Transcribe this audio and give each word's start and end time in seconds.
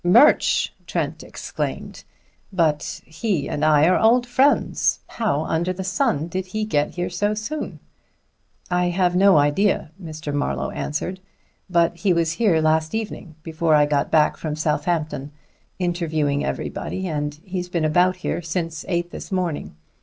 "Murch!" 0.03 0.69
Trent 0.87 1.21
exclaimed. 1.21 2.03
"But 2.51 3.01
he 3.05 3.47
and 3.47 3.63
I 3.63 3.85
are 3.87 3.99
old 3.99 4.25
friends. 4.25 5.01
How 5.05 5.43
under 5.43 5.71
the 5.73 5.83
sun 5.83 6.27
did 6.27 6.47
he 6.47 6.65
get 6.65 6.95
here 6.95 7.11
so 7.11 7.35
soon?" 7.35 7.79
"I 8.71 8.87
have 8.89 9.15
no 9.15 9.37
idea," 9.37 9.91
Mr. 10.03 10.33
Marlowe 10.33 10.71
answered. 10.71 11.19
"But 11.69 11.97
he 11.97 12.13
was 12.13 12.31
here 12.41 12.61
last 12.61 12.95
evening, 12.95 13.35
before 13.43 13.75
I 13.75 13.85
got 13.85 14.09
back 14.09 14.37
from 14.37 14.55
Southampton, 14.55 15.33
interviewing 15.77 16.43
everybody, 16.43 17.07
and 17.07 17.39
he's 17.43 17.69
been 17.69 17.85
about 17.85 18.15
here 18.15 18.41
since 18.41 18.83
eight 18.87 19.11
this 19.11 19.31
morning. 19.31 19.75